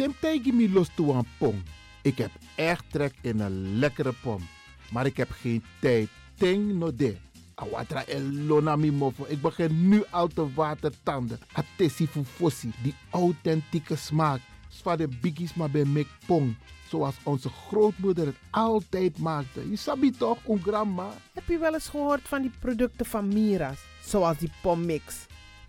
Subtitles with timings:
[0.00, 1.62] Tim tegen me los toe aan pom.
[2.02, 4.48] Ik heb echt trek in een lekkere pom.
[4.90, 6.08] Maar ik heb geen tijd.
[6.34, 7.16] Ting no de.
[7.54, 9.24] Awatra elona mi mofo.
[9.28, 11.38] Ik begin nu al te watertanden.
[11.52, 12.72] Atesi fufosi.
[12.82, 14.40] Die authentieke smaak.
[14.68, 16.56] Zwa de biggies maar bij mek pong.
[16.88, 19.70] Zoals onze grootmoeder het altijd maakte.
[19.70, 21.12] Je sabi toch, een grandma?
[21.32, 23.78] Heb je wel eens gehoord van die producten van Mira's?
[24.04, 25.28] Zoals die pommix.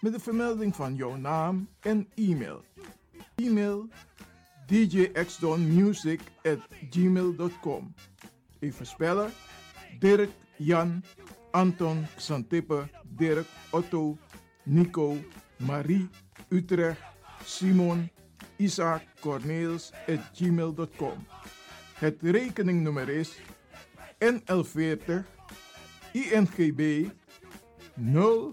[0.00, 2.64] Met de vermelding van jouw naam en e-mail.
[3.34, 3.88] E-mail
[4.66, 6.58] djxdonmusic at
[6.90, 7.94] gmail.com
[8.58, 9.30] Even spellen.
[9.98, 11.04] Dirk, Jan,
[11.50, 14.18] Anton, Xantippe, Dirk, Otto,
[14.64, 15.16] Nico,
[15.56, 16.08] Marie,
[16.48, 17.00] Utrecht,
[17.44, 18.10] Simon,
[18.56, 21.26] Isaac, Corneels at gmail.com.
[21.94, 23.38] Het rekeningnummer is
[24.18, 25.24] NL40
[26.12, 27.08] INGB
[27.94, 28.52] 0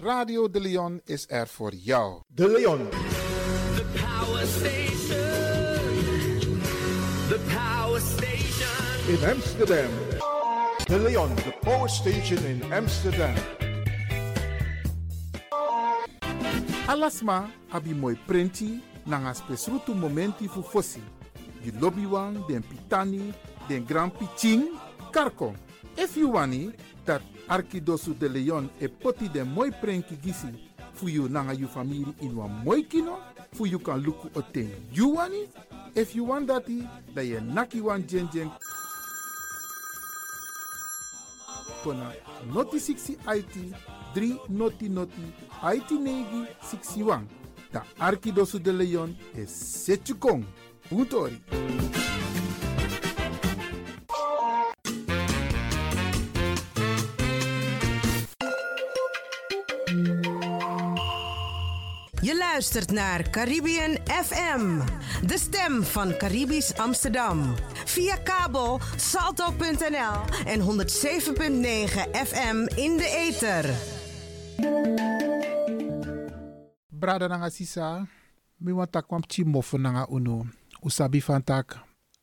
[0.00, 2.20] Radio De Leon is er voor jou.
[2.26, 2.88] De Leon.
[3.74, 5.18] The power station.
[7.28, 9.08] The power station.
[9.08, 9.90] in Amsterdam.
[10.84, 13.34] De Leon, the power station in Amsterdam.
[16.86, 21.02] Alasma abi moi prenti nanga spesrutu momenti fu fosi.
[21.62, 23.32] Di lobby wan, den pitani,
[23.66, 24.62] den grand piching,
[25.10, 25.54] karko.
[25.96, 26.72] If you wani,
[27.08, 30.48] dat Arkidosu de Leon e poti den moi prenki gisi
[30.92, 33.18] fu you nanga you family in wan moi kino,
[33.52, 35.48] fu you kan luku o ten you wani.
[35.94, 38.50] If you want dati, da ye naki wan jen jen
[41.82, 42.12] kona
[42.52, 43.56] noti 60 IT
[44.14, 45.32] 3 noti noti
[45.62, 47.24] IT negi 61.
[47.72, 50.44] Da Arkidosu de Leon e setjukong.
[50.88, 51.40] Puntori.
[62.58, 64.80] Luistert naar Caribbean FM,
[65.26, 67.54] de stem van Caribisch Amsterdam.
[67.84, 70.66] Via kabel salto.nl en 107.9
[72.26, 73.64] FM in de ether.
[76.88, 78.06] Brada nanga sisa,
[78.56, 80.46] mi wan tak kwam chimofu nanga uno.
[80.80, 81.78] Usabi van tak,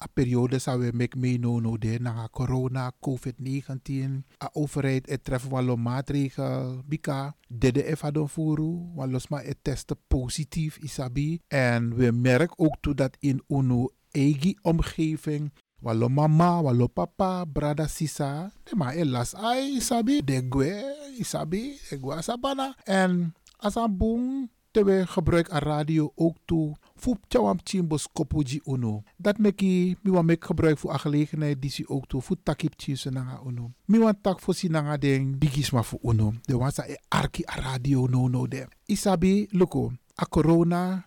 [0.06, 4.22] a periode sa we mek me no no nanga corona, COVID-19.
[4.46, 9.98] A overheid et tref walo maatregel, bika, dede efa don furu, walos ma et testen
[10.08, 11.42] positief isabi.
[11.50, 15.52] En we merk ook toe dat in uno eigen omgeving
[15.86, 18.50] Walo mama, walo papa, brada sisa.
[18.66, 20.24] De ma las ai, isabi.
[20.24, 20.74] De gwe,
[21.20, 21.78] isabi.
[21.90, 22.74] De gwe asabana.
[22.90, 26.76] En as een boom, te we gebruik a radio ook toe.
[26.98, 29.04] Fup chawam chimbos kopuji uno.
[29.18, 32.22] Dat meki, mi wan mek gebruik voor a gelegenheid die si ook toe.
[32.22, 33.72] Fu takip chise nanga uno.
[33.86, 36.34] Mi wan tak voor si nanga den bigisma voor uno.
[36.42, 38.68] De wan sa e arki a radio no no de.
[38.86, 41.06] Isabi, loko, a corona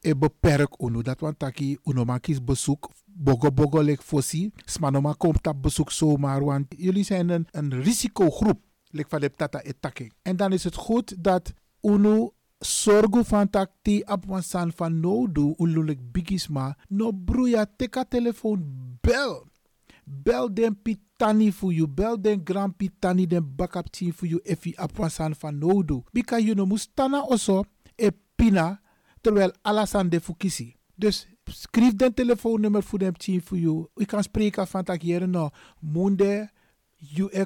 [0.00, 1.02] e beperk uno.
[1.02, 2.90] Dat wan taki uno man kies bezoek.
[3.04, 4.50] Bogo bogo lek fossi.
[4.64, 6.44] Smanoma komt op bezoek zomaar.
[6.44, 8.60] Want jullie zijn een, een risicogroep.
[8.90, 10.10] Lek van de tata etake.
[10.22, 15.00] En dan is het goed dat uno sorgu van tak ti ap wan san van
[15.00, 15.26] no
[15.58, 16.74] ululik bigisma.
[16.88, 18.64] No broeia teka telefoon
[19.02, 19.44] bel.
[20.04, 21.88] Bel den pitani voor you.
[21.88, 23.56] Bel den grand pitani den
[23.90, 24.40] team voor you.
[24.44, 26.04] If you ap wan san van no do.
[26.12, 27.64] Bika you no mustana oso
[27.96, 28.80] e pina.
[29.20, 30.76] Terwijl alasan de fukisi.
[30.94, 33.86] Dus schrijf den telefoonnummer voor dem team voor you.
[33.94, 35.50] U kan spreken van tak hier no.
[35.80, 36.50] Munde,
[36.96, 37.44] you e.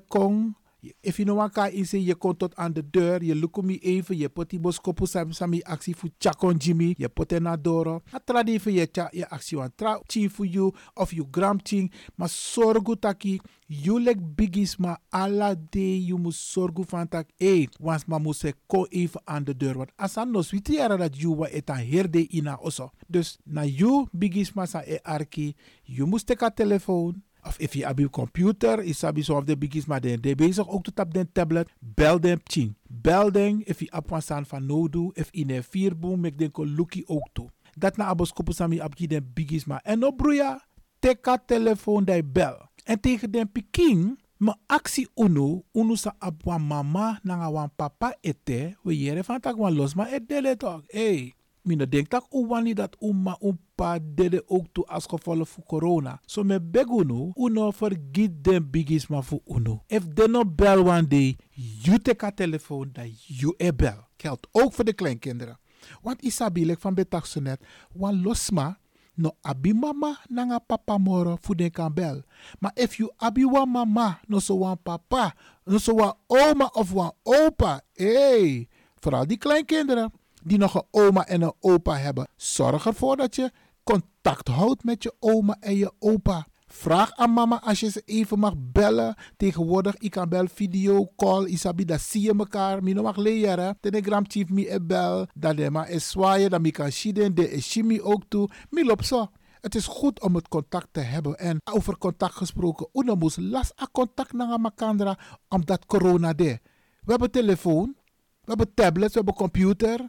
[1.01, 3.25] If you know wat kan inzien, je komt tot aan de deur.
[3.25, 4.17] Je lukt me even.
[4.17, 6.95] Je pot die boskopu sami sami actie voor chakon Jimmy.
[6.97, 8.01] Je pot er naar doro.
[8.11, 11.91] Atra even je cha je actie wan tra team voor you of you gram team.
[12.15, 13.41] Maar zorgu taki.
[13.67, 17.29] You lek bigis maar alla day you moet zorgu van tak.
[17.37, 19.77] Hey, wans ma moet se ko even aan de deur.
[19.77, 22.91] Want asan no switi era dat you wa etan herde ina oso.
[23.07, 25.55] Dus na you bigis maar sa e arki.
[25.83, 27.23] You moet teka telefoon.
[27.43, 30.69] Of if je je computer is sabi zo of de biggies maar de de bezig
[30.69, 31.71] ook tot op de tablet.
[31.79, 32.75] Bel dem ching.
[32.89, 35.11] Bel dem if je op van no do.
[35.13, 37.51] If in een vierboom mek den ko luki ook toe.
[37.79, 39.81] Dat na abos kopu sami op de biggies maar.
[39.85, 40.67] En no broeia.
[40.99, 42.69] Teka telefoon die bel.
[42.85, 44.19] En tegen den piking.
[44.41, 49.59] Ma actie uno, uno sa abwa mama nanga wan papa ete, we jere van tak
[49.61, 50.81] wan los ma et dele toch.
[50.89, 55.63] Hey, Mina denk dat u wani dat uma umpa dede ook toe als gevolg van
[55.65, 56.21] corona.
[56.27, 59.83] So me begunu, uno forget den bigis ma fu uno.
[59.87, 61.37] If de no bel one day,
[61.83, 64.09] you take a telefoon dat you e bel.
[64.17, 65.59] Geldt ook voor de kleinkinderen.
[66.03, 68.79] Want isabi, like van betakso net, wan losma,
[69.15, 72.23] no abi mama nanga papa moro fu den kan bel.
[72.59, 76.93] Maar if you abi wan mama, no so wan papa, no so wan oma of
[76.93, 78.69] wan opa, hey,
[79.01, 83.51] vooral die kleinkinderen die nog een oma en een opa hebben, zorg ervoor dat je
[83.83, 86.47] contact houdt met je oma en je opa.
[86.73, 89.15] Vraag aan mama als je ze even mag bellen.
[89.37, 92.83] Tegenwoordig, ik kan bel video, call, isabi, dat zie je elkaar.
[92.83, 93.79] Mino mag leren.
[93.81, 95.27] Telegram chief mi e bel.
[95.35, 98.49] Dat de ma is zwaaien, dat mi kan shiden, de is shimi ook toe.
[98.71, 99.27] Mi zo.
[99.61, 101.39] Het is goed om het contact te hebben.
[101.39, 105.19] En over contact gesproken, uno moest last a contact naar makandra,
[105.49, 106.59] omdat corona de.
[107.05, 107.97] We hebben telefoon,
[108.41, 110.09] we hebben tablets, we hebben computer.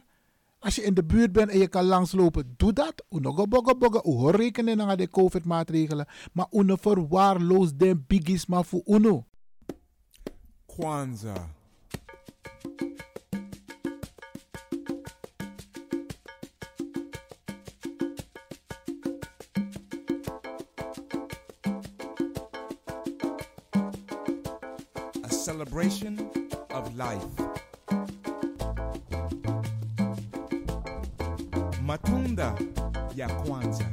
[0.62, 3.04] Als je in de buurt bent en je kan langslopen, doe dat.
[3.10, 4.30] Uno go bogo bogo.
[4.30, 6.06] Rekenen naar de COVID-maatregelen.
[6.32, 9.26] Maar uno verwaarloos den biggies maar voor uno.
[25.24, 26.18] A celebration
[26.68, 27.61] of life.
[31.92, 32.54] Matunda
[33.16, 33.90] ya Kwanzaa.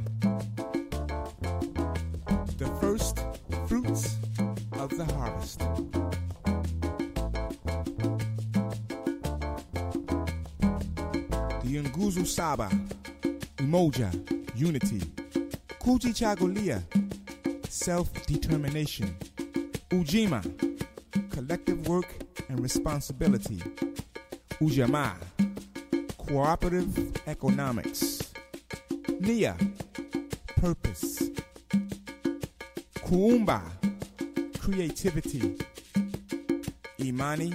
[2.56, 3.18] The first
[3.68, 4.16] fruits
[4.80, 5.58] of the harvest.
[11.62, 12.70] The Nguzu Saba,
[13.58, 14.10] Umoja,
[14.56, 15.02] Unity,
[15.78, 16.82] Kuji Chagolia,
[17.68, 19.14] Self Determination,
[19.90, 20.42] Ujima,
[21.30, 22.08] Collective Work
[22.48, 23.62] and Responsibility,
[24.62, 25.16] Ujamaa,
[26.30, 28.20] Cooperative Economics,
[29.18, 29.56] Nia,
[30.60, 31.28] Purpose,
[33.00, 33.60] Kuumba,
[34.60, 35.58] Creativity,
[37.00, 37.52] Imani,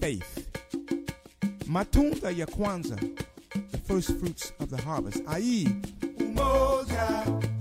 [0.00, 0.48] Faith.
[1.68, 2.98] Matunda ya Kwanzaa,
[3.70, 5.64] the first fruits of the harvest, i.e.,
[6.18, 7.53] Umoja,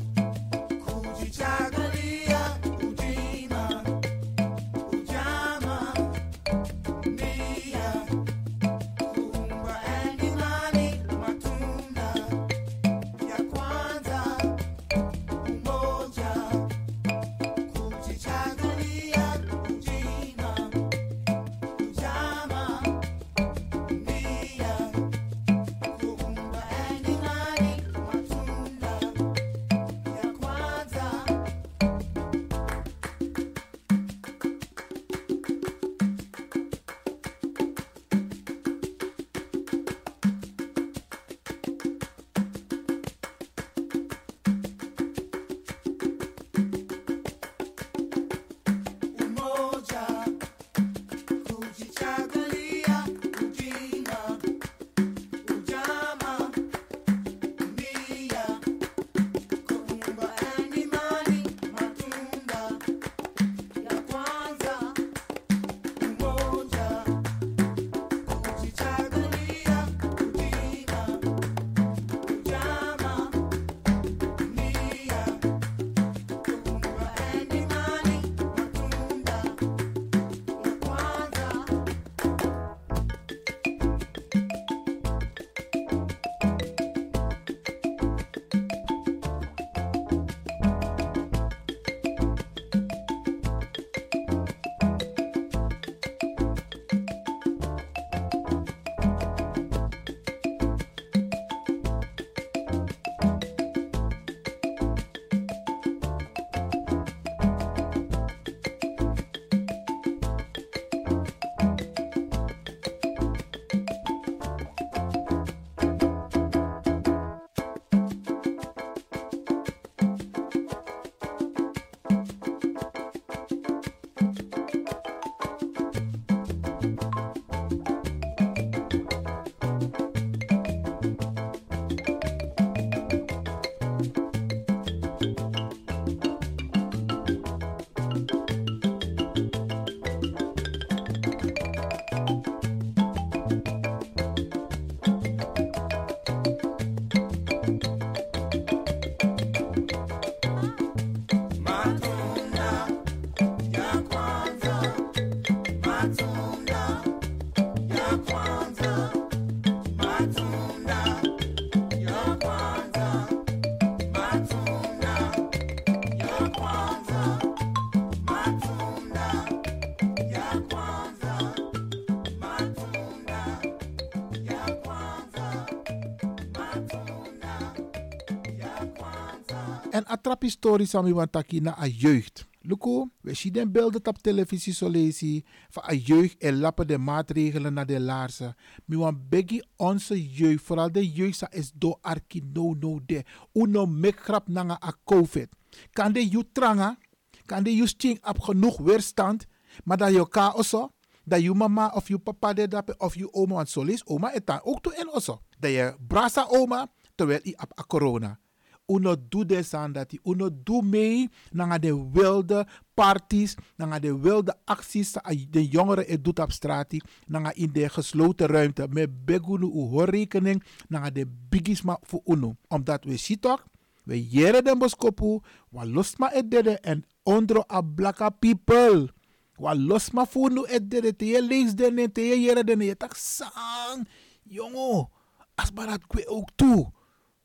[180.23, 182.45] En atrap historie sami wan taki na a jeugd.
[182.61, 186.97] Luko, we zien den beelden op televisie zo lezen van a jeugd en lappen de
[186.97, 188.55] maatregelen naar de laarzen.
[188.85, 193.23] Mi wan begi onze jeugd, vooral de jeugd sa is do arki no no de.
[193.53, 195.47] Uno mek grap nanga a covid.
[195.91, 196.97] Kan de you tranga,
[197.45, 199.45] kan de you sting op genoeg weerstand,
[199.83, 200.89] maar dat je ka oso,
[201.23, 204.33] dat je mama of je papa de dape of je oma, want zo lees oma
[204.33, 205.41] etan ook toe in oso.
[205.59, 208.41] Dat je brasa oma, terwijl je op a corona
[208.85, 214.55] uno doe des aan dat uno doe mee naar de wilde parties, naar de wilde
[214.65, 215.13] acties
[215.49, 216.93] de jongeren het doet op straat,
[217.27, 218.87] naar in de gesloten ruimte.
[218.89, 222.55] Met begunu u rekening naar de bigisma voor uno.
[222.67, 223.65] Omdat we zien toch,
[224.03, 229.09] we jere den boskopu, wa losma et dede en ondro a blaka people.
[229.55, 232.97] Wa losma voor nu et dede, te je lees den te je jere den, je
[232.97, 234.07] tak sang.
[234.43, 235.09] Jongo,
[235.55, 236.91] as barat kwe ook toe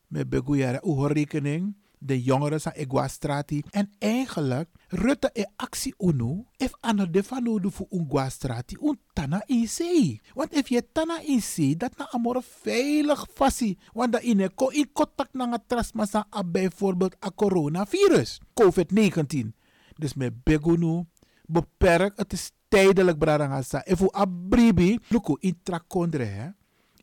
[0.08, 3.62] met Begoeiere rekening de jongeren zijn Iguastrati.
[3.70, 9.68] En eigenlijk, Rutte e actie uno, if ano de fanodu fu Iguastrati, un tana in
[9.68, 10.20] zee.
[10.34, 13.78] Want if je tana in zee, dat na amore veilig fasi.
[13.92, 19.52] Want da ine ko in contact na nga trasmasa bijvoorbeeld a coronavirus, COVID-19.
[19.96, 21.04] Dus met Begunu,
[21.46, 23.84] beperk, het is tijdelijk bradangasa.
[23.84, 26.48] If u abribi, luku intrakondre, hè.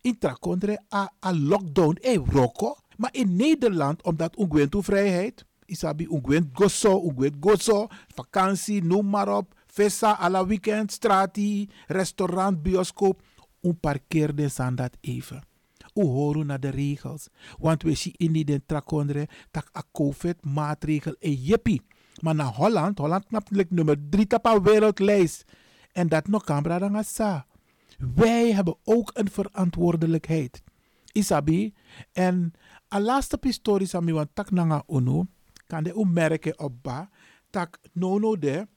[0.01, 2.77] Intrakondre a, a lockdown, e roko.
[2.97, 9.53] Maar in Nederland, omdat ungwentu vrijheid, isabi ungwent gozo, ungwent gozo, vakantie, noem maar op,
[9.67, 13.21] festa, alla weekend, strati, restaurant, bioscoop,
[13.61, 15.43] un parkeerde aan dat even.
[15.93, 17.27] U horen naar de regels.
[17.59, 21.81] Want we zien in die trakondre dat a COVID maatregel e jippie.
[22.21, 25.43] Maar naar Holland, Holland natuurlijk nummer drie op wereldlijst.
[25.91, 27.45] En dat nog kan sa.
[28.15, 30.61] Wij hebben ook een verantwoordelijkheid.
[31.15, 31.73] Isabi.
[32.11, 32.53] En
[32.93, 35.25] a laatste pistori sami wan tak nanga uno,
[35.67, 37.09] kan de merken op ba,
[37.49, 38.67] tak nono de,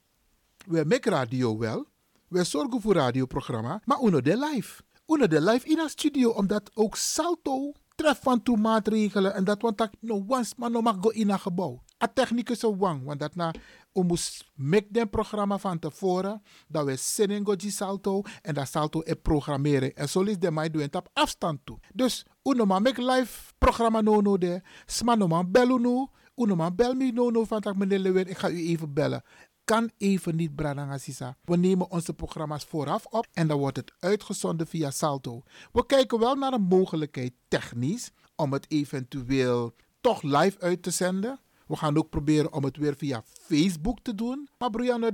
[0.66, 1.86] we make radio wel,
[2.28, 4.82] we zorgen voor radioprogramma, maar uno de live.
[5.06, 9.62] Uno de live in een studio, omdat ook Salto treft van toe maatregelen en dat
[9.62, 11.82] want tak no once maar no mag go in een gebouw.
[12.02, 13.54] A technicus wang, want dat na
[13.92, 19.14] moest make den programma van tevoren, dat we zin go salto en dat salto e
[19.14, 19.94] programmeren.
[19.94, 21.78] En zo is de mij doen op afstand toe.
[21.94, 26.54] Dus, uno ma make live programma no no de, sma no man bellen no, uno
[26.54, 29.22] ma bel me no no van tak meneer Lewin, ik ga u even bellen
[29.68, 31.36] kan even niet Brananga Sisa.
[31.44, 35.42] We nemen onze programma's vooraf op en dan wordt het uitgezonden via Salto.
[35.72, 41.40] We kijken wel naar een mogelijkheid technisch om het eventueel toch live uit te zenden.
[41.68, 44.48] We gaan ook proberen om het weer via Facebook te doen.
[44.58, 45.10] Maar Brianna,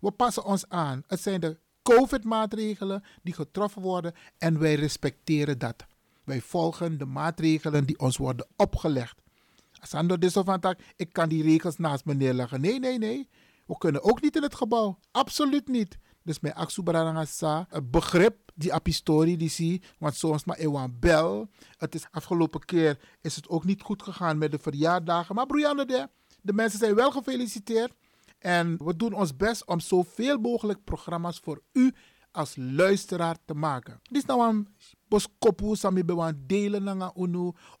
[0.00, 1.02] we passen ons aan.
[1.06, 5.86] Het zijn de COVID-maatregelen die getroffen worden en wij respecteren dat.
[6.24, 9.16] Wij volgen de maatregelen die ons worden opgelegd.
[9.72, 12.60] Sando de van ik kan die regels naast me neerleggen.
[12.60, 13.28] Nee, nee, nee.
[13.66, 14.98] We kunnen ook niet in het gebouw.
[15.10, 15.98] Absoluut niet.
[16.28, 21.48] Dus mijn Aksubarangasa, het begrip die apistorie die zie, want soms maar ewan bel.
[21.76, 25.34] Het is afgelopen keer is het ook niet goed gegaan met de verjaardagen.
[25.34, 26.08] Maar Brianne, de,
[26.40, 27.92] de mensen zijn wel gefeliciteerd.
[28.38, 31.94] En we doen ons best om zoveel mogelijk programma's voor u
[32.30, 34.00] als luisteraar te maken.
[34.02, 34.68] Dit is nou een
[35.08, 37.12] boskopu sami bewan delen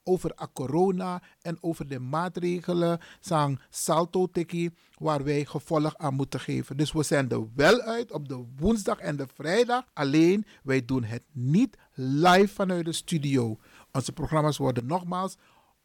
[0.04, 6.76] over corona en over de maatregelen sang salto teki waar wij gevolg aan moeten geven.
[6.76, 9.84] Dus we zenden wel uit op de woensdag en de vrijdag.
[9.92, 13.58] Alleen wij doen het niet live vanuit de studio.
[13.92, 15.36] Onze programma's worden nogmaals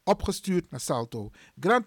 [0.04, 1.30] opgestuurd naar Salto.
[1.60, 1.84] Grand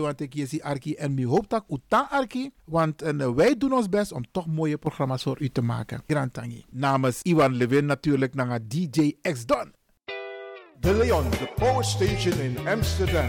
[0.00, 3.88] want ik je arki en mi hoop u ta arki, want en, wij doen ons
[3.88, 6.02] best om toch mooie programma's voor u te maken.
[6.06, 6.64] Grand tangi.
[6.70, 9.72] Namens Iwan Levin natuurlijk naar DJ X Don.
[10.80, 13.28] De Leon, the power station in Amsterdam.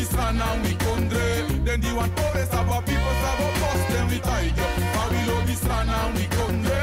[0.00, 1.64] I will love this strana we kondre.
[1.64, 3.80] Then di wan pore sabo people sabo boss.
[3.92, 4.64] Then we tie yo.
[4.64, 6.80] I will love this strana we kondre.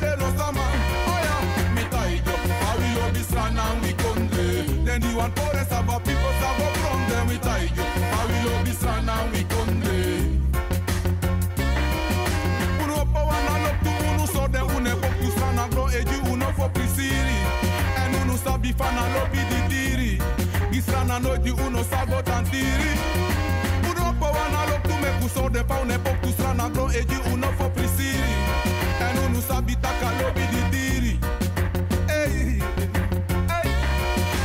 [0.00, 0.64] De no sama.
[1.06, 1.74] Oh yeah.
[1.74, 2.32] Me tie yo.
[2.32, 4.84] I will love this strana we kondre.
[4.84, 7.00] Then di wan pore sabo people sabo from.
[7.10, 7.84] Then we tie yo.
[7.84, 10.00] I will love this strana we kondre.
[12.82, 16.48] Uno pa wana lop tu unu so de une pok tu strana gro eji uno
[16.56, 17.38] fo prisiri.
[18.00, 19.66] En unu sabi fana lopi di
[20.76, 20.82] diri.
[20.82, 22.98] Di strana nooit di uno sago tantiri.
[23.88, 27.16] Uno pa wana lop tu me kuso de pa une pok tu strana gro eji
[27.32, 28.34] uno fo prisiri.
[29.00, 31.18] En unu sabi taka lopi di diri.
[32.08, 32.60] Hey,
[33.48, 33.70] hey.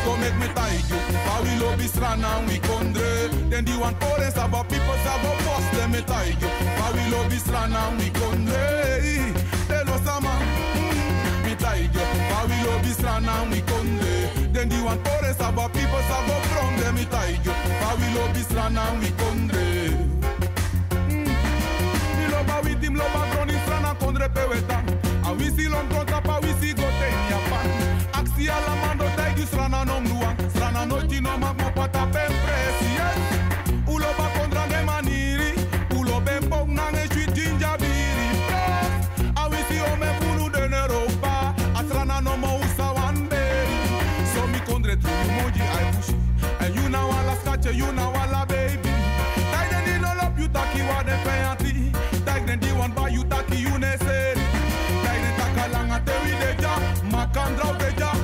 [0.05, 0.99] Go make me tie you.
[1.27, 3.29] How we love this strana we kondre.
[3.49, 6.49] Then the one pore sabo people sabo boss them me tie you.
[6.79, 9.33] How we love this strana we kondre.
[9.67, 10.31] Tell us sama.
[10.75, 12.05] mm, Me tie you.
[12.31, 14.00] How we love this strana we kondre.
[14.61, 16.17] them the one chorus about people so
[16.53, 17.51] from them it I go.
[17.51, 19.89] I love this land and we country.
[21.09, 21.27] Mm.
[22.17, 24.77] Me love with him love from this land and country peweta.
[25.27, 27.67] And we see long count up we see go ten yapan.
[28.13, 30.37] Axi alamando tai this land and um luan.
[30.87, 32.80] No ti no mag mo pata pempres.
[57.33, 58.11] Makandra deja.
[58.11, 58.20] No a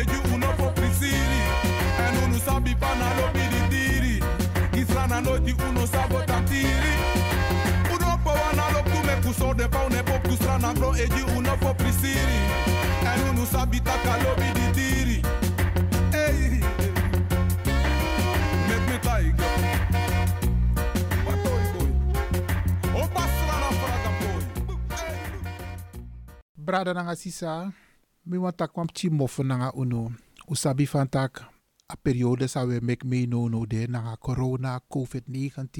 [0.00, 1.40] eju uno fo prisiri.
[2.04, 4.16] En unu sabi pana lopi di diri.
[4.72, 6.94] Di strana no di uno sabo tantiri.
[7.94, 11.24] Uno pa wana lop tu me kuso de pa une pok tu strana gro eju
[11.36, 12.40] uno fo prisiri.
[13.10, 14.14] En unu sabi taka
[14.74, 15.22] diri.
[16.12, 16.60] Hey,
[18.68, 19.34] make me tiger.
[26.56, 27.72] Brada nanga sisa
[28.26, 30.00] mi wan tak kwam chi mofu nanga uno
[30.52, 31.32] usabi van tak
[31.86, 35.70] a periode sa we mek me no no de nanga corona covid-19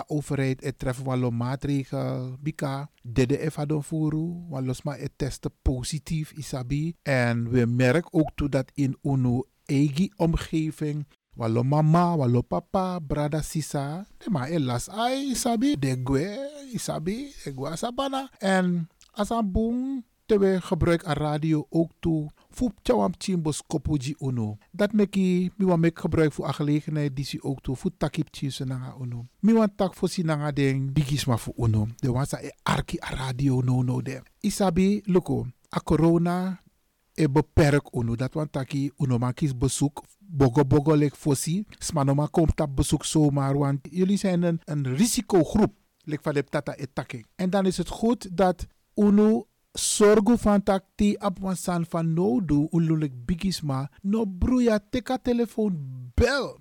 [0.00, 5.48] a overheid et tref walo maatregel bika dede efa don furu walos ma et teste
[5.68, 12.44] positief isabi en we merk ook toe dat in uno egi omgeving Walo mama, walo
[12.44, 14.04] papa, brada sisa.
[14.20, 15.80] De ma elas ai isabi.
[15.80, 16.28] De gwe
[16.76, 17.32] isabi.
[17.44, 18.28] De gwe asabana.
[18.36, 18.84] En
[19.16, 22.30] asabung Terwijl gebruik a radio ook toe.
[22.50, 24.58] Voep chawam chimbo skopuji uno.
[24.70, 27.76] Dat meki, mi wan mek gebruik voor a gelegenheid die si ook toe.
[27.76, 29.26] Voet takip chimse nanga uno.
[29.40, 31.86] Mi wan tak si nanga den bigisma voor uno.
[31.96, 34.22] De wan sa e arki a radio no no de.
[34.40, 36.60] Isabi, luko, a corona
[37.14, 38.16] e beperk uno.
[38.16, 40.02] Dat wan taki uno makis bezoek.
[40.18, 41.64] Bogo bogo lek fossi.
[41.78, 43.58] Smanoma komt op bezoek zomaar.
[43.58, 45.72] Want jullie zijn een, een risicogroep.
[46.04, 47.24] Lek van de tata etake.
[47.34, 52.14] En dan is het goed dat uno sorgu van tak ti ap wan san van
[52.14, 53.88] no do ululik bigisma.
[54.02, 55.78] No bruya teka telefoon
[56.16, 56.58] bel.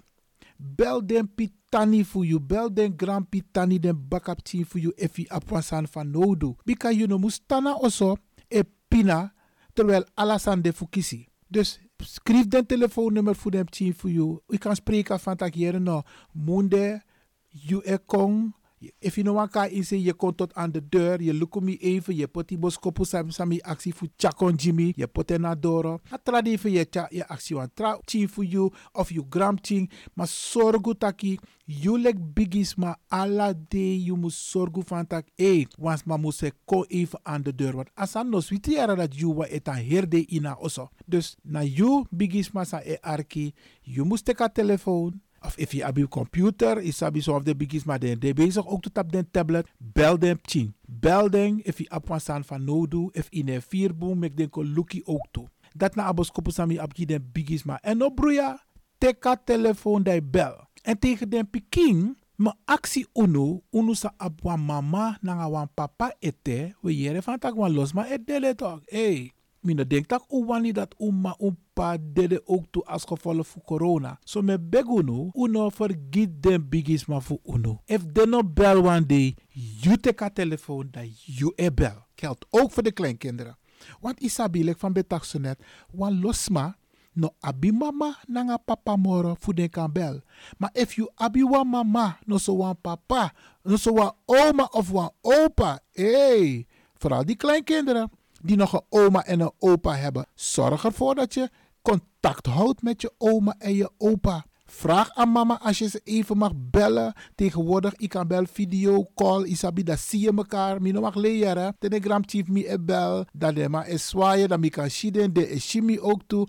[0.58, 2.40] Bel den pitani voor you.
[2.40, 6.36] Bel den grand pitani den backup team voor you you ap wan san van no
[6.36, 6.56] do.
[6.66, 8.18] Bika you no mustana oso
[8.50, 9.34] e pina
[9.74, 11.28] terwijl alasan de fukisi.
[11.48, 14.40] Dus schrijf den telefoonnummer voor dem team voor you.
[14.48, 16.04] U kan spreken van tak no.
[16.32, 17.02] Munde,
[17.50, 18.54] you e kong.
[19.00, 21.78] If you no wan ka in je komt tot aan de deur, je lukt me
[21.78, 26.00] even, je put die boskopu sami sami actie voor chakon Jimmy, je put na doro.
[26.10, 30.28] Atra even je je actie wan tra ching voor you of you gram ching, maar
[30.28, 36.04] sorgu taki you lek bigis ma alla day you moet zorgen van tak eh wans
[36.04, 39.34] ma moet se ko even aan de deur want asan no switi era dat you
[39.34, 40.90] wa etan herde ina oso.
[41.06, 45.88] Dus na you bigis ma sa e arki, you moet teka telefoon of if je
[45.88, 49.12] op computer is sabi zo of de bigis maar de de bezig ook tot op
[49.12, 49.68] de tablet.
[49.78, 53.62] Bel dem ching bel den if je op wan van no do if in een
[53.62, 55.48] vierboom mek den ko luki ook toe.
[55.76, 58.64] Dat na abos kopu sami op den bigis maar en no broeia
[58.98, 60.68] teka telefoon dai bel.
[60.84, 66.14] En tegen den pikin ma actie uno uno sa ab wan mama na wan papa
[66.20, 68.82] ete we yere van tak wan los ma et dele toch.
[68.86, 73.04] Hey Mina denk dat u wani dat u ma un pa dede ook toe als
[73.04, 74.20] gevolg van corona.
[74.24, 77.82] So me begunu, uno vergiet den bigis ma fu uno.
[77.86, 82.06] If de no bel one day, you take a telefoon, dat you e bel.
[82.16, 83.58] Geldt ook voor de kleinkinderen.
[84.00, 86.78] Want isabilek van betakso net, wan losma,
[87.14, 90.22] no abi mama nanga papa moro fu den kan bel.
[90.58, 94.92] Maar if you abi wan mama, no so wan papa, no so wan oma of
[94.92, 98.10] wan opa, hey, vooral die kleinkinderen
[98.44, 101.50] die nog een oma en een opa hebben, zorg ervoor dat je
[101.82, 104.46] contact houdt met je oma en je opa.
[104.66, 107.14] Vraag aan mama als je ze even mag bellen.
[107.36, 110.82] Tegenwoordig, ik kan bel video, call, isabi, dat zie je elkaar.
[110.82, 111.76] Mino mag leren.
[111.80, 113.26] Telegram chief me e bel.
[113.34, 116.48] Dat de ma is zwaaien, dat mi kan shiden, de is shimi ook toe.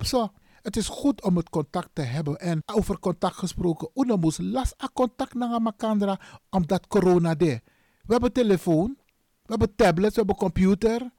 [0.00, 0.28] Zo.
[0.62, 2.36] Het is goed om het contact te hebben.
[2.36, 7.60] En over contact gesproken, una moest las a contact naar makandra, omdat corona de.
[8.02, 8.96] We hebben telefoon,
[9.42, 11.12] we hebben tablets, we hebben computer.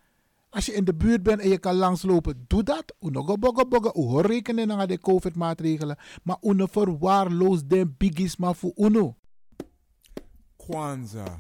[0.56, 2.94] Als je in de buurt bent en je kan langslopen, doe dat.
[3.00, 3.92] Uno bogo bogo.
[3.94, 5.98] Uno rekenen naar de COVID-maatregelen.
[6.24, 9.16] Maar uno verwaarloos de biggies maar voor uno.
[10.56, 11.40] Kwanzaa.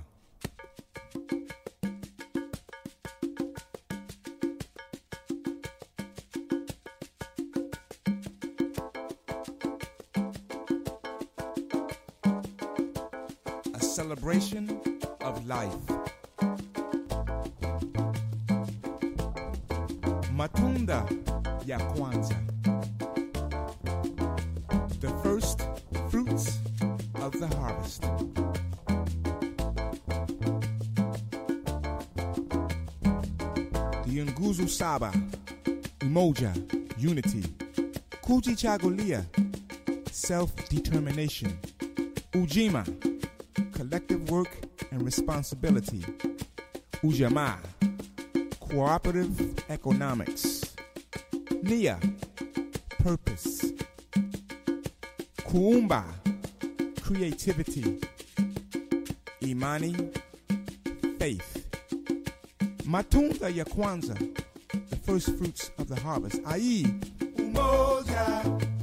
[13.79, 14.81] Celebration
[15.19, 16.04] of life.
[20.45, 21.05] Matunda
[21.65, 22.41] ya Kwanzaa.
[24.99, 25.61] The first
[26.11, 26.59] fruits
[27.15, 28.01] of the harvest.
[34.05, 35.11] The Nguzu Saba,
[36.01, 36.53] Umoja,
[36.99, 37.41] Unity,
[38.21, 39.25] Kuji Chagolia,
[40.11, 41.57] Self Determination,
[42.33, 42.85] Ujima,
[43.71, 44.51] Collective Work
[44.91, 46.05] and Responsibility,
[47.03, 47.57] Ujamaa,
[48.75, 50.75] Cooperative Economics,
[51.63, 51.97] Nia,
[52.99, 53.71] Purpose,
[55.47, 56.03] Kuumba,
[57.01, 58.01] Creativity,
[59.39, 59.95] Imani,
[61.17, 61.69] Faith,
[62.83, 64.19] Matunda ya Kwanzaa,
[64.89, 66.83] the first fruits of the harvest, i.e.,
[67.37, 68.74] Umoja,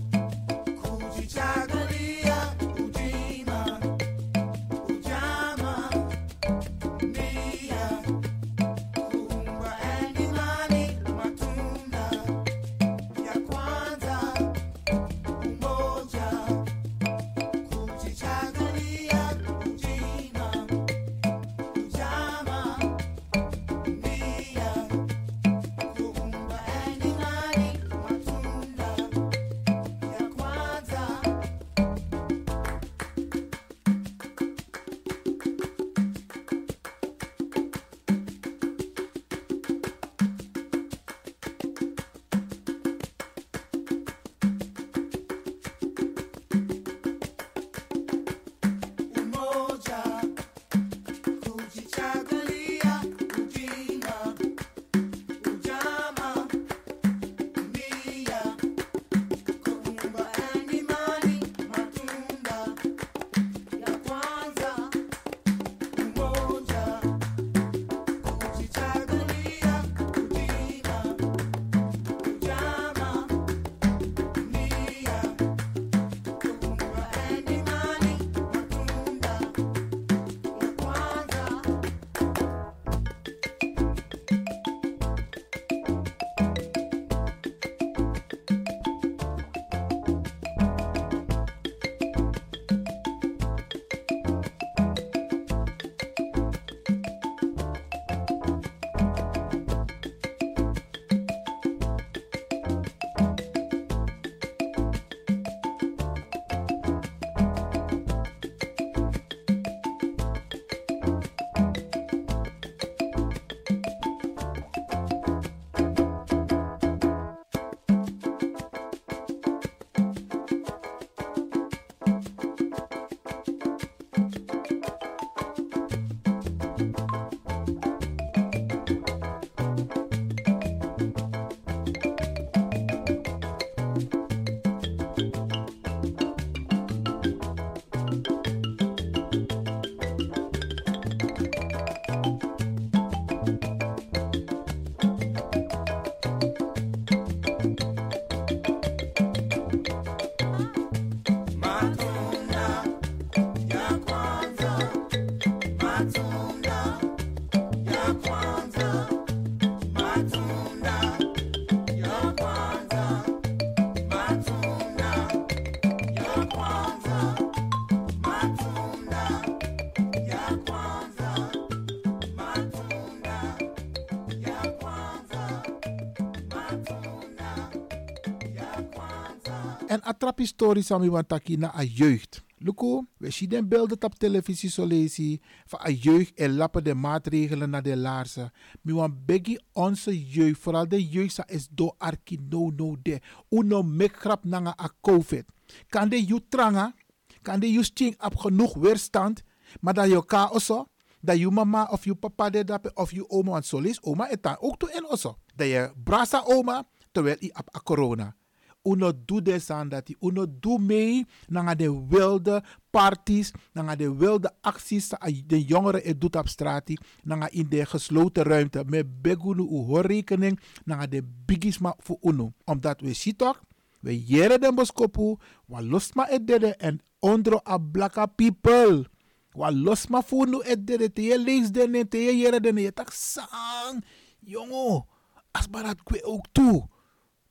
[180.23, 182.43] Kwanza En atrapi stories aan want taki na a jeugd.
[182.59, 186.95] Luko, we zien den beelden op televisie zo lezen van a jeugd en lappen de
[186.95, 188.53] maatregelen naar de laarzen.
[188.83, 193.21] Mi wan begi onze jeugd, vooral de jeugd sa is do arki no no de.
[193.51, 195.45] Uno mek grap nanga a covid.
[195.89, 196.95] Kan de you tranga,
[197.43, 199.43] kan de you sting op genoeg weerstand,
[199.81, 200.87] maar dat je ka oso,
[201.21, 204.31] dat je mama of je papa de dape of je oma, want zo lees oma
[204.31, 205.37] etan ook toe in oso.
[205.57, 208.37] Dat je brasa oma, terwijl je op a corona
[208.83, 214.15] uno doe des aan dat die uno doe mee naar de wilde parties, naar de
[214.15, 215.09] wilde acties.
[215.47, 216.91] De jongeren het doet op straat,
[217.23, 218.85] naar in de gesloten ruimte.
[218.87, 222.53] Met begunu u hoor rekening naar de bigisma voor uno.
[222.65, 223.63] Omdat we zien toch,
[224.01, 229.07] we jere den boskopu, wa losma et dede en ondro a blaka people.
[229.51, 232.93] Wa losma voor nu et dede, te je lees den, te je jere den, je
[232.93, 234.05] tak sang,
[234.41, 235.07] jongo,
[235.53, 236.89] as barat kwe ook toe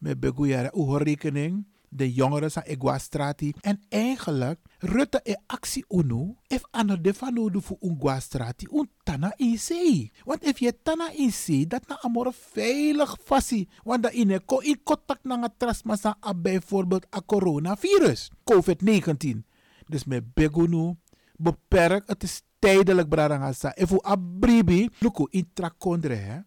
[0.01, 3.53] met Begoeiere hoor rekening, de jongeren van Iguastrati.
[3.61, 9.33] En eigenlijk, Rutte e actie uno, if ano de van nodig voor Iguastrati, un tana
[9.35, 10.11] in zee.
[10.23, 13.67] Want if je tana in zee, dat na amor veilig fassi.
[13.83, 19.43] Want dat in ko in contact na trasmasa bijvoorbeeld a coronavirus, COVID-19.
[19.87, 20.95] Dus met Begunu,
[21.35, 23.75] beperkt, het is tijdelijk bradangasa.
[23.75, 26.39] If u abribi, luku intrakondre, hè.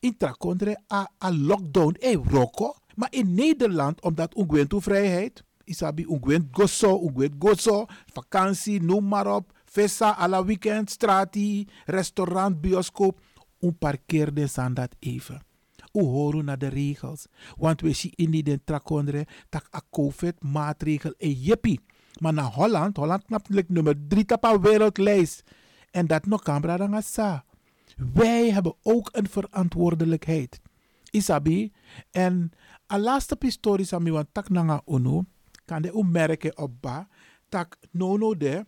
[0.00, 2.76] Intrakondre a, a lockdown, e roko.
[2.96, 9.52] Maar in Nederland, omdat ungwentu vrijheid, isabi ungwent gozo, ungwent gozo, vakantie, noem maar op,
[9.64, 13.20] festa, alla weekend, strati, restaurant, bioscoop,
[13.60, 15.44] un parkeerde aan dat even.
[15.92, 17.26] U horen naar de regels.
[17.56, 21.80] Want we zien in die trakondre dat a COVID maatregel en jeppie.
[22.20, 25.42] Maar naar Holland, Holland knapt nummer drie op wereldlijst.
[25.90, 27.44] En dat nog kan dan sa.
[28.12, 30.60] Wij hebben ook een verantwoordelijkheid.
[31.10, 31.72] Isabi.
[32.10, 32.50] En
[32.92, 35.24] a laatste pistori sami wan tak nanga unu.
[35.64, 37.08] Kan de merken op ba.
[37.48, 38.66] Tak nono de.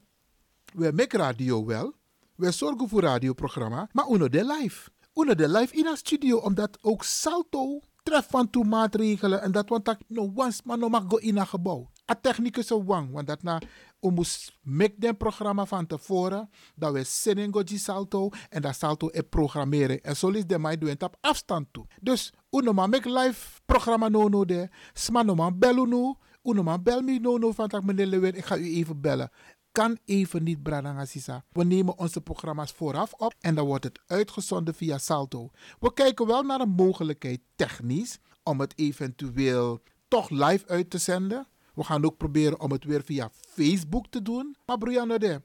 [0.74, 1.92] We make radio wel.
[2.34, 3.88] We zorgen voor radioprogramma.
[3.92, 4.90] Maar uno de live.
[5.14, 6.36] Uno de live in een studio.
[6.36, 9.42] Omdat ook Salto treft van toe maatregelen.
[9.42, 11.90] En dat want tak no once maar no mag go in een gebouw.
[12.10, 13.12] A technicus wang.
[13.12, 13.60] Want dat na.
[14.00, 16.50] We moest make den programma van tevoren.
[16.74, 18.28] Dat we zenden go Salto.
[18.48, 20.02] En dat Salto e programmeren.
[20.02, 21.86] En zo is de mij doen op afstand toe.
[22.00, 24.68] Dus ma make live programma no no de.
[24.92, 26.18] Sma no man bel uno.
[26.42, 28.34] Uno ma bel me no no van tak meneer.
[28.36, 29.30] Ik ga u even bellen.
[29.72, 31.44] Kan even niet Bradanga Sisa.
[31.52, 35.50] We nemen onze programma's vooraf op en dan wordt het uitgezonden via Salto.
[35.80, 41.46] We kijken wel naar een mogelijkheid technisch om het eventueel toch live uit te zenden.
[41.78, 44.56] We gaan ook proberen om het weer via Facebook te doen.
[44.66, 45.42] Maar Brianna de,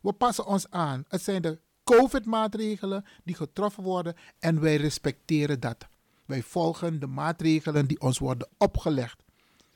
[0.00, 1.04] we passen ons aan.
[1.08, 5.88] Het zijn de COVID-maatregelen die getroffen worden en wij respecteren dat.
[6.26, 9.22] Wij volgen de maatregelen die ons worden opgelegd.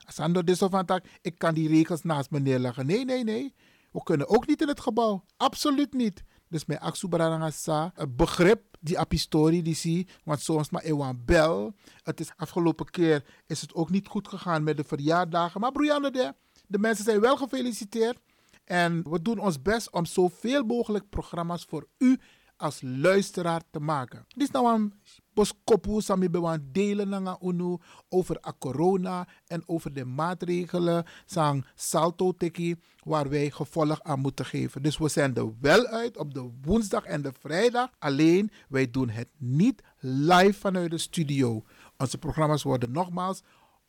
[0.04, 2.86] Asando de van ik kan die regels naast me neerleggen.
[2.86, 3.54] Nee, nee, nee.
[3.90, 5.24] We kunnen ook niet in het gebouw.
[5.36, 6.24] Absoluut niet.
[6.48, 11.74] Dus mijn Aksubaranga sa, een begrip die apistorie die zie, want soms maar ewan bel.
[12.02, 15.60] Het is afgelopen keer is het ook niet goed gegaan met de verjaardagen.
[15.60, 16.34] Maar Brianne
[16.66, 18.18] de mensen zijn wel gefeliciteerd.
[18.64, 22.20] En we doen ons best om zoveel mogelijk programma's voor u
[22.56, 24.24] als luisteraar te maken.
[24.28, 24.92] Dit is nou een
[25.34, 26.28] boskopu sami
[26.72, 27.76] delen unu
[28.08, 34.44] over a corona en over de maatregelen sang salto teki waar wij gevolg aan moeten
[34.44, 34.82] geven.
[34.82, 37.90] Dus we zenden wel uit op de woensdag en de vrijdag.
[37.98, 41.62] Alleen wij doen het niet live vanuit de studio.
[41.96, 43.42] Onze programma's worden nogmaals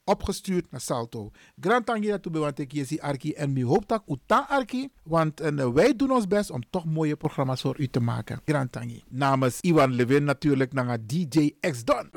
[0.07, 1.31] opgestuurd naar Salto.
[1.59, 5.39] Grand tangi dat we want ik zie Arki en mi hoop dat uta Arki, want
[5.41, 8.41] en, wij doen ons best om toch mooie programma's voor u te maken.
[8.45, 9.03] Grand tangi.
[9.07, 12.09] Namens Iwan Levin natuurlijk naar DJ X Don.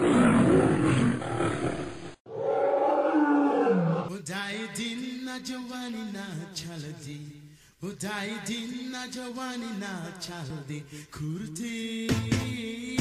[4.09, 6.25] Budai din na jawani na
[6.55, 7.41] chaldi
[7.81, 13.00] Budai din na jawani na chaldi Kurti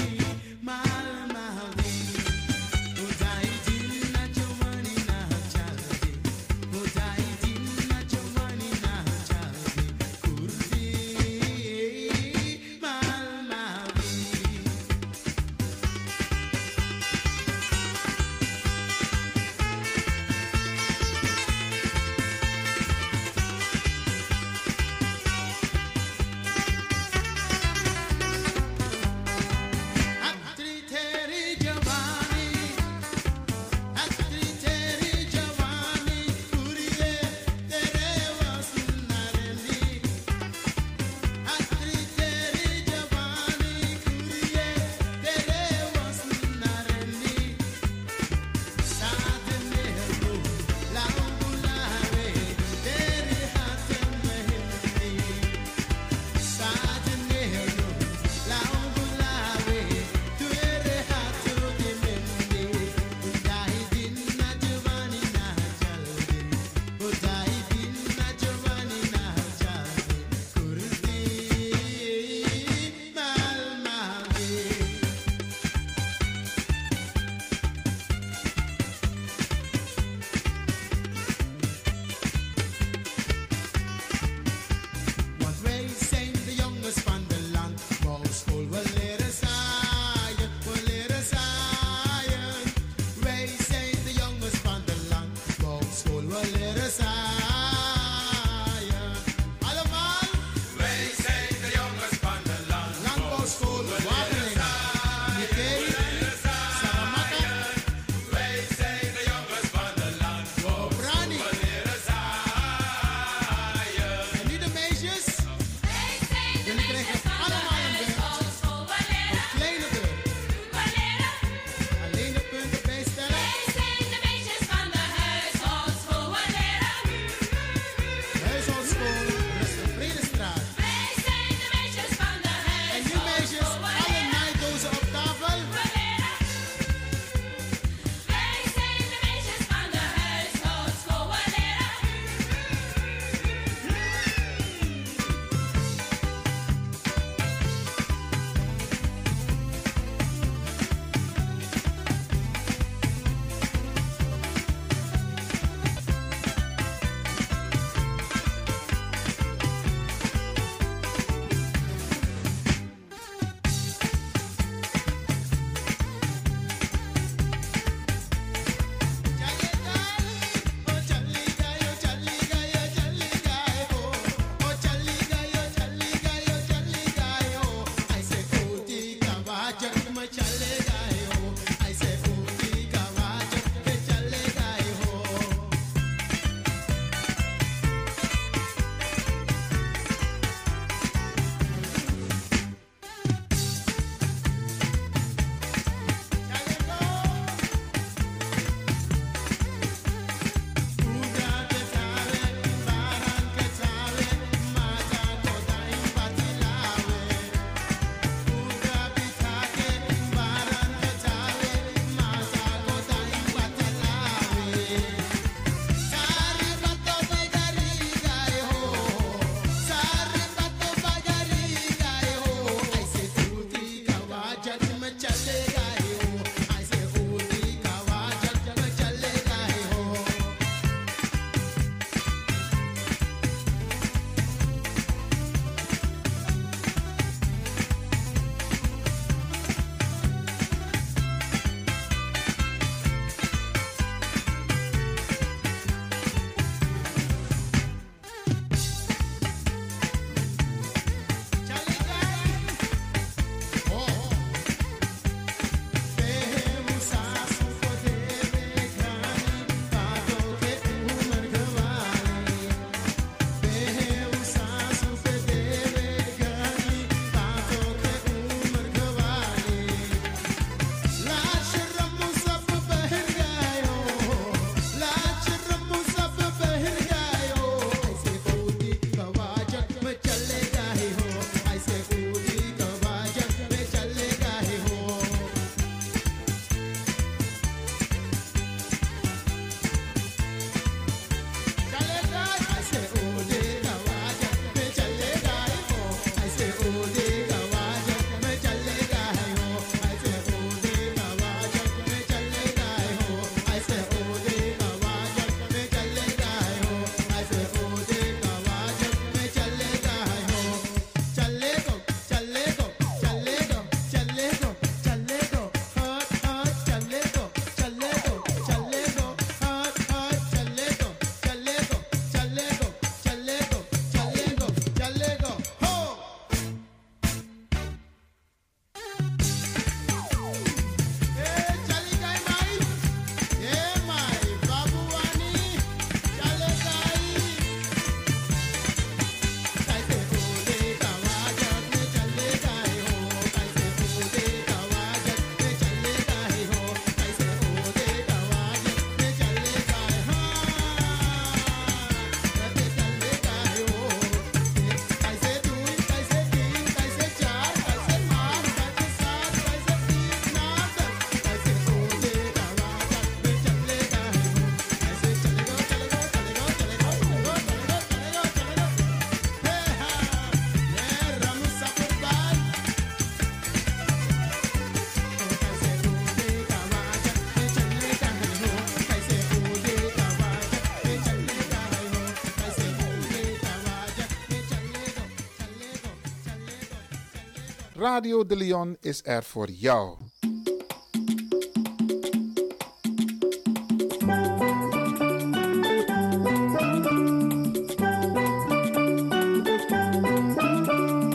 [388.10, 390.18] Radio de Leon is er voor jou.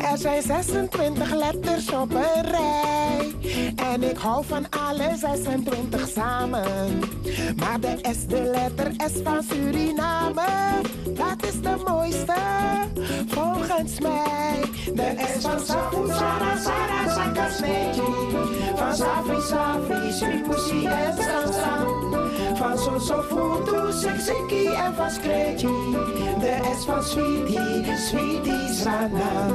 [0.03, 3.33] Er zijn 26 letters op een rij.
[3.77, 7.01] En ik hou van alle 26 samen.
[7.57, 10.47] Maar de S, de letter S van Suriname,
[11.05, 12.35] dat is de mooiste
[13.27, 14.61] volgens mij.
[14.95, 17.49] De S van Safu, Sara, Sara, Saka.
[18.75, 21.87] Van Safri, Safri, Sripusi en Sansan.
[22.55, 25.69] Van Soso, Futu, Siksiki en van Skreetje.
[26.41, 29.53] De S van Sweetie, Sweetie, Sana.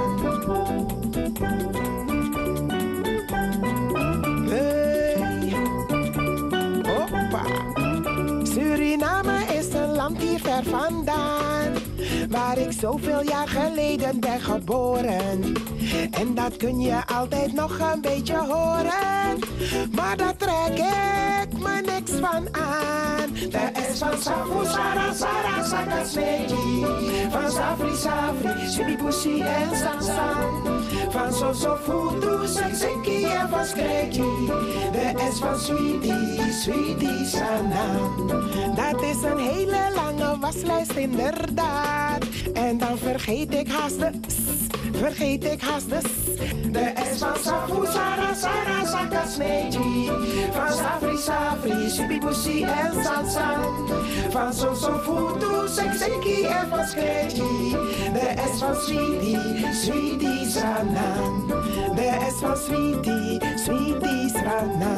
[10.00, 11.74] Land hier ver vandaan.
[12.30, 15.54] Waar ik zoveel jaar geleden ben geboren.
[16.12, 19.40] En dat kun je altijd nog een beetje horen.
[19.92, 23.34] Maar daar trek ik me niks van aan.
[23.34, 26.06] De S van Safu, Sara, Sara, Saka.
[27.30, 30.79] Van Safri, Safri, Sinibusi en Sansan.
[31.20, 34.46] Van Soso, Futu, Sekseki en van Skreji.
[34.92, 37.86] De S van Sweetie, Sweetie, Sana.
[38.76, 42.29] Dat is een hele lange waslijst inderdaad.
[42.54, 44.36] En dan vergeet ik haast de S,
[44.98, 46.38] vergeet ik haast de S.
[46.72, 50.12] De S van Safu, Sara, Sara, Saka, Sneji.
[50.52, 53.88] Van Safri, Safri, Sibibusi en Sansan.
[54.30, 57.76] Van Soso, Futu, Sekseki en van Skreji.
[58.14, 61.14] De S van Sweetie, Sweetie, Sana.
[61.96, 64.94] De S van Sweetie, Sweetie, Sana.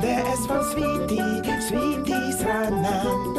[0.00, 3.31] De S van Sweetie, Sweetie, Sana.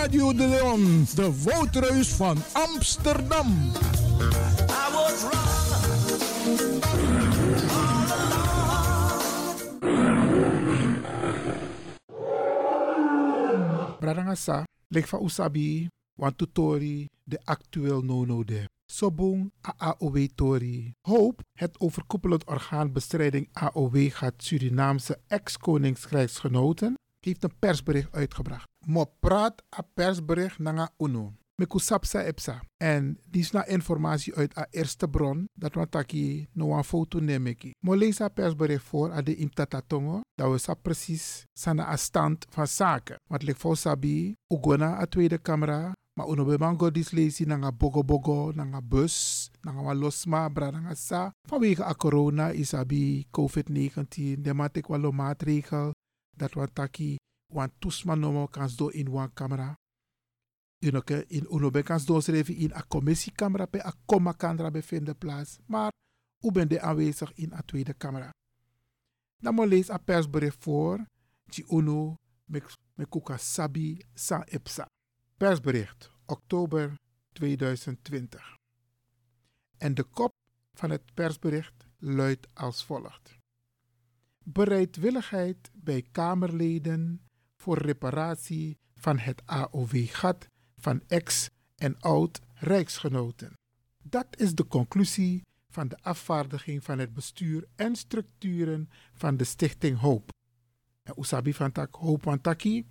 [0.00, 3.46] Radio de Leon, de Woudreus van Amsterdam.
[13.98, 16.38] Bradangasa, lek van Usabi, want
[17.24, 18.68] de actueel no-no de.
[18.86, 20.92] Sobung AAOW Tori.
[21.00, 28.69] Hoop, het overkoepelend orgaan bestrijding AOW gaat Surinaamse ex-koningskrijgsgenoten, heeft een persbericht uitgebracht.
[28.86, 31.34] Mo praat a persbericht nanga uno.
[31.60, 32.60] Meku sapsa epsa.
[32.80, 37.20] En die is na informatie uit a eerste bron, dat we taki no een foto
[37.20, 37.70] nemeki.
[37.84, 42.46] Mo lees a persbericht voor a de imtatatongo, dat we sa precies sana a stand
[42.48, 43.16] van zaken.
[43.28, 47.72] Wat ligt voor sabi, ugona a tweede camera, maar uno be mango dis lezi nanga
[47.72, 51.30] bogo bogo, nanga bus, nanga wa losma, bra nanga sa.
[51.48, 55.92] Vanwege a corona is abi COVID-19, de matik walo maatregel,
[56.36, 57.16] dat we taki
[57.50, 59.74] wan tusma nomo kans do in wan camera.
[60.78, 64.34] You know, ke, in uno ben kans do schrijven in a commissiecamera pe a komma
[64.34, 65.58] camera bevinden plaats.
[65.66, 65.92] Maar
[66.40, 68.30] u bent de aanwezig in a tweede camera.
[69.38, 71.04] Dan mo lees a persbericht voor,
[71.44, 72.16] die uno
[72.94, 74.86] me kuka sabi sa epsa.
[75.36, 76.94] Persbericht, oktober
[77.32, 78.56] 2020.
[79.78, 80.30] En de kop
[80.78, 83.38] van het persbericht luidt als volgt.
[84.44, 87.29] Bereidwilligheid bij Kamerleden
[87.60, 93.52] voor reparatie van het AOW-gat van ex- en oud-rijksgenoten.
[94.02, 99.98] Dat is de conclusie van de afvaardiging van het bestuur en structuren van de Stichting
[99.98, 100.30] Hoop.
[101.02, 102.86] En Usabi van Tak Hoop Wantaki,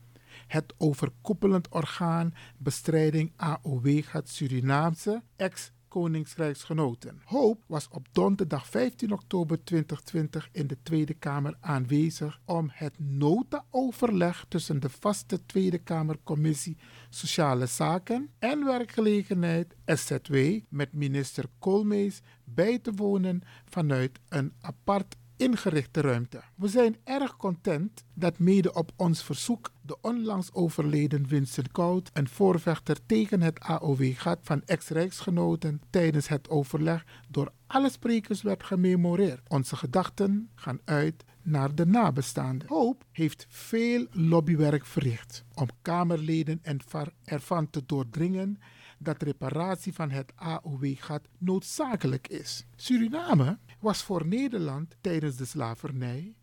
[0.47, 7.21] het overkoepelend orgaan bestrijding AOW-gat Surinaamse ex- Koningsrijksgenoten.
[7.25, 14.45] Hoop was op donderdag 15 oktober 2020 in de Tweede Kamer aanwezig om het nota-overleg
[14.47, 16.77] tussen de vaste Tweede Kamercommissie
[17.09, 20.35] Sociale Zaken en Werkgelegenheid SZW
[20.69, 26.41] met minister Koolmees bij te wonen vanuit een apart ingerichte ruimte.
[26.55, 32.27] We zijn erg content dat mede op ons verzoek de onlangs overleden Vincent Koud, een
[32.27, 39.49] voorvechter tegen het AOW-gat van ex-rijksgenoten, tijdens het overleg door alle sprekers werd gememoreerd.
[39.49, 42.67] Onze gedachten gaan uit naar de nabestaanden.
[42.67, 46.79] Hoop heeft veel lobbywerk verricht om Kamerleden en
[47.23, 48.59] ervan te doordringen
[48.97, 52.65] dat reparatie van het AOW-gat noodzakelijk is.
[52.75, 56.35] Suriname was voor Nederland tijdens de slavernij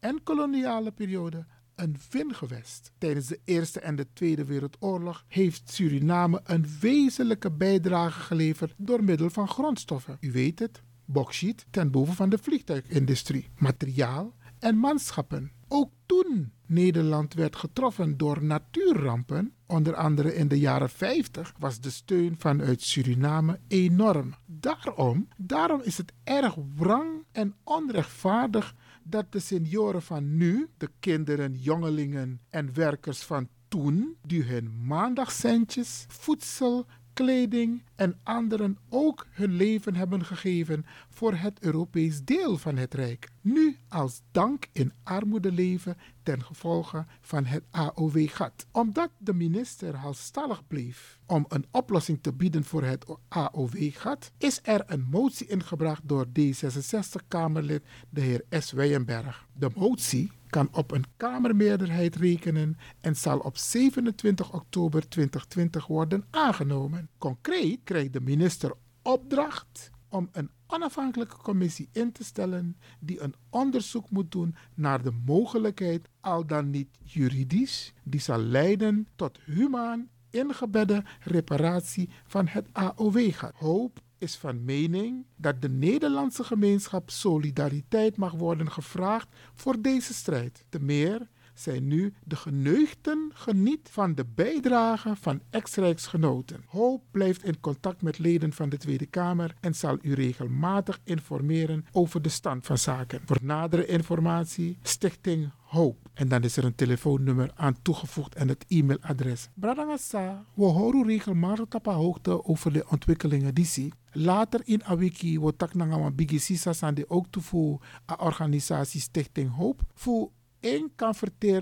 [0.00, 2.92] en koloniale periode een vingewest.
[2.98, 9.30] Tijdens de Eerste en de Tweede Wereldoorlog heeft Suriname een wezenlijke bijdrage geleverd door middel
[9.30, 10.16] van grondstoffen.
[10.20, 15.52] U weet het, bauxiet ten behoeve van de vliegtuigindustrie, materiaal en manschappen.
[15.72, 21.90] Ook toen Nederland werd getroffen door natuurrampen, onder andere in de jaren 50, was de
[21.90, 24.34] steun vanuit Suriname enorm.
[24.46, 31.54] Daarom, daarom is het erg wrang en onrechtvaardig dat de senioren van nu, de kinderen,
[31.54, 39.94] jongelingen en werkers van toen, die hun maandagcentjes, voedsel, kleding en anderen ook hun leven
[39.94, 43.28] hebben gegeven voor het Europees deel van het Rijk.
[43.42, 48.66] Nu als dank in armoede leven ten gevolge van het AOW-gat.
[48.72, 54.82] Omdat de minister halstallig bleef om een oplossing te bieden voor het AOW-gat, is er
[54.86, 58.72] een motie ingebracht door D66-Kamerlid de heer S.
[58.72, 59.46] Weijenberg.
[59.52, 67.08] De motie kan op een Kamermeerderheid rekenen en zal op 27 oktober 2020 worden aangenomen.
[67.18, 68.72] Concreet krijgt de minister
[69.02, 75.12] opdracht om een onafhankelijke commissie in te stellen die een onderzoek moet doen naar de
[75.26, 83.54] mogelijkheid, al dan niet juridisch, die zal leiden tot humaan ingebedde reparatie van het AOW-gat.
[83.54, 90.64] Hoop is van mening dat de Nederlandse gemeenschap solidariteit mag worden gevraagd voor deze strijd.
[90.68, 91.28] Te meer
[91.60, 96.64] zijn nu de geneugten geniet van de bijdrage van ex-rijksgenoten.
[96.66, 101.86] Hoop blijft in contact met leden van de Tweede Kamer en zal u regelmatig informeren
[101.92, 103.20] over de stand van zaken.
[103.24, 106.08] Voor nadere informatie, Stichting Hoop.
[106.14, 109.48] En dan is er een telefoonnummer aan toegevoegd en het e-mailadres.
[109.54, 113.92] Bradangasa, we horen regelmatig op de hoogte over de ontwikkelingen die zie.
[114.12, 117.80] Later in Awiki wordt tak nanga bigi sande ook toe voor
[118.10, 119.82] a organisatie Stichting Hoop.
[119.94, 120.30] Voor
[120.60, 121.14] één kan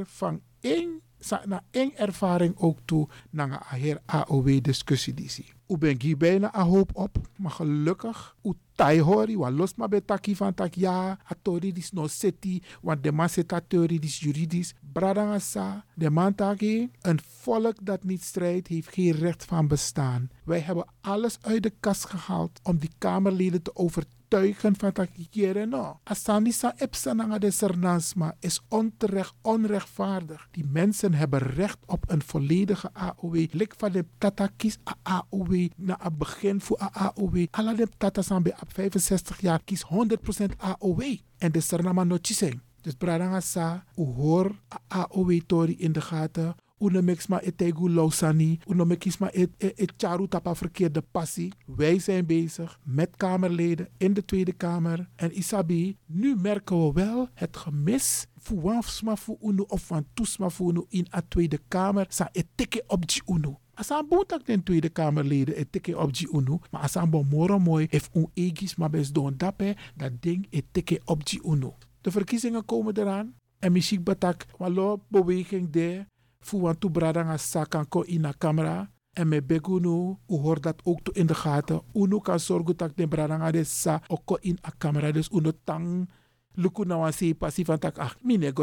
[0.06, 1.00] van één
[1.44, 5.52] na één ervaring ook toe naar een AOW discussie die zie.
[5.68, 9.88] U ben hier bijna a hoop op, maar gelukkig u tai hori, wa los maar
[9.88, 14.20] bij taki van tak ja, atori dis no city, want de man zit atori dis
[14.20, 14.74] juridisch.
[14.92, 20.30] Bradangasa, de man taki, een volk dat niet strijdt, heeft geen recht van bestaan.
[20.44, 25.68] Wij hebben alles uit de kast gehaald om die Kamerleden te overtuigen van dat hier
[25.68, 26.00] no.
[26.04, 30.48] Asanisa epsananga de sernansma is onterecht, onrechtvaardig.
[30.50, 33.46] Die mensen hebben recht op een volledige AOW.
[33.50, 37.46] Lik van de tata kies AOW na het begin voor AOW.
[37.50, 41.02] Alle de tata zijn bij 65 jaar kies 100% AOW.
[41.38, 42.62] En de sernama no zijn.
[42.80, 44.50] Dus bradanga sa, hoor
[44.88, 46.54] AOW tori in de gaten.
[46.78, 48.58] Uno mix ma etegu lausani.
[48.66, 51.52] Uno mix ma et, et, et charu tapa verkeerde passie.
[51.66, 55.08] Wij zijn bezig met Kamerleden in de Tweede Kamer.
[55.16, 60.70] En Isabi, nu merken we wel het gemis wansma voor uno of van toesma voor
[60.70, 62.06] uno in de Tweede Kamer.
[62.08, 63.60] Sa etike op die uno.
[63.74, 66.60] Asan boetak den Tweede Kamerleden etike op die uno.
[66.70, 69.76] Maar asan bon moro mooi heeft un egis maar best doen dape.
[69.96, 71.76] Dat ding etike op uno.
[72.00, 73.34] De verkiezingen komen eraan.
[73.58, 76.06] En misschien batak walo beweging daar.
[76.38, 78.90] Voor want toe bradanga sakan ko in de camera.
[79.12, 81.82] En me begunu, u hoort dat ook toe in de gaten.
[81.94, 85.12] Uno kan zorgen dat de bradanga de sa ook in de camera.
[85.12, 86.08] Dus uno tang
[86.54, 88.12] luku na wan van tak ah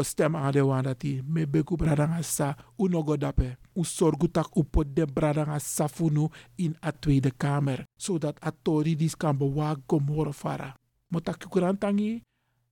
[0.02, 3.56] stem aan de me begu bradanga sa uno go dape.
[3.74, 7.84] U zorgu tak u pot de bradanga sa funu in a Tweede Kamer.
[7.96, 10.76] Zodat a tori dis kan bewaak gomoro fara.
[11.08, 12.22] Motak kurantangi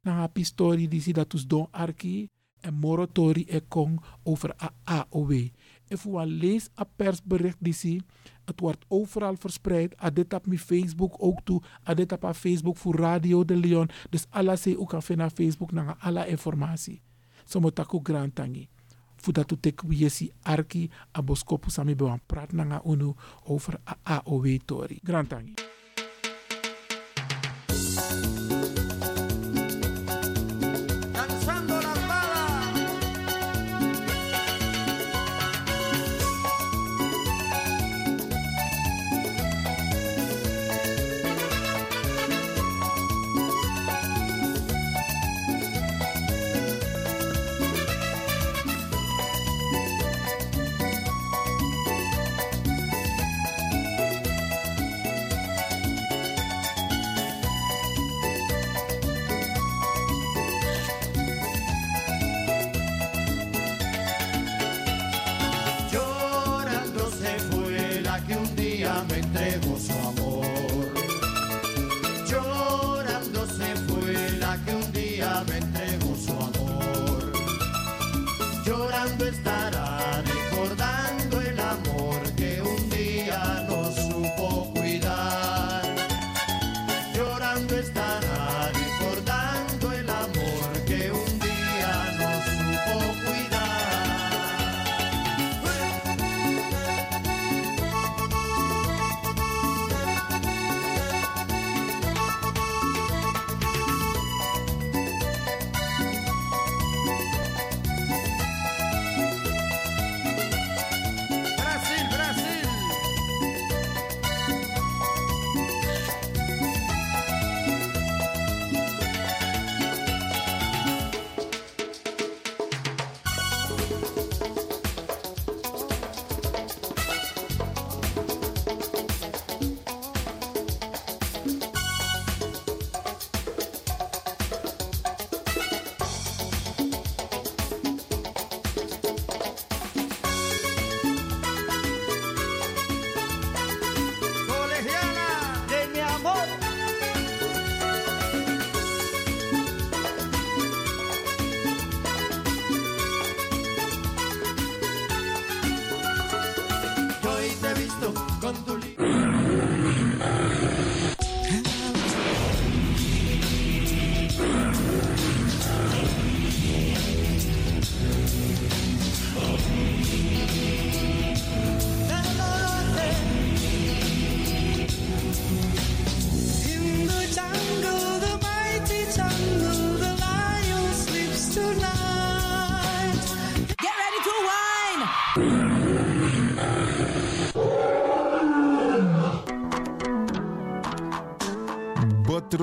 [0.02, 2.30] na ha pistori disi dat us don arki
[2.64, 4.54] en moratori e kong over
[4.84, 5.32] AOW.
[5.88, 8.02] If u lees a persbericht die zie,
[8.44, 10.02] het wordt overal verspreid.
[10.02, 11.62] A dit op mijn Facebook ook toe.
[11.88, 13.88] A dit op Facebook voor Radio de Leon.
[14.10, 17.02] Dus alla se ook kan vinden Facebook naar alle informatie.
[17.44, 18.68] So moet ik ook grand tangi.
[19.16, 23.12] Voordat u tek wiesi arki a boskopu sami bewan praat naar unu
[23.44, 24.98] over AOW tori.
[25.02, 25.54] Grand tangi.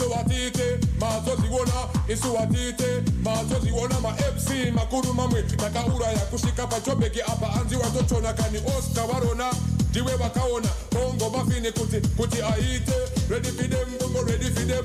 [0.00, 1.72] Isuwatite mazoziona
[2.08, 9.52] isuwatite mazoziona ma-fc makuru mamwe takaura yakusvika pachobheki apa anzi watotona kani oscar varona
[9.90, 12.92] ndiwe vakaona bongo mafini kuti kuti aite.
[13.30, 14.84] Ready for them bongo ready for them.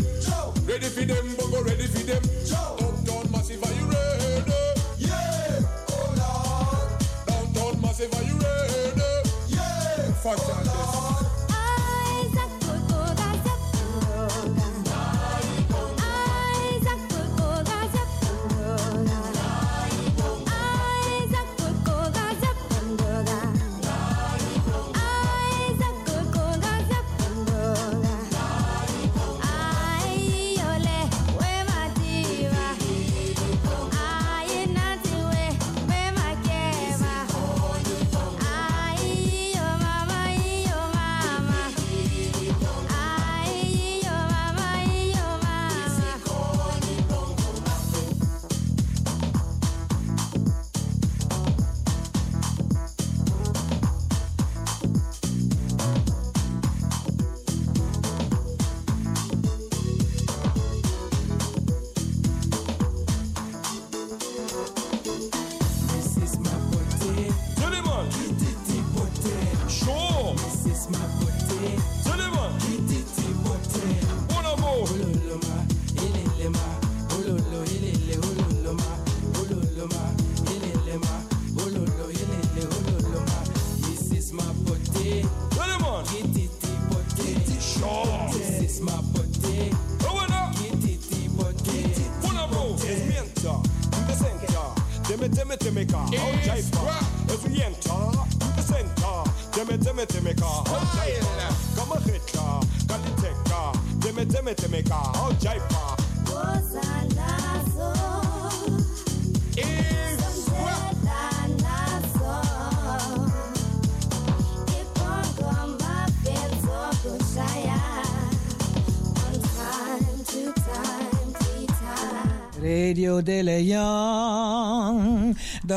[0.68, 2.24] Ready for them bongo ready for them.
[2.80, 4.44] Uptown massive are you ready?
[4.98, 9.30] Yeah oh lord downtown massive are you ready?
[9.48, 11.05] Yeah fantastic This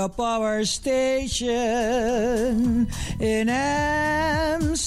[0.08, 1.46] Power station
[3.20, 4.78] in Amsterdam.